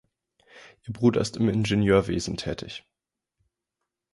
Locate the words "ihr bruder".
0.87-1.21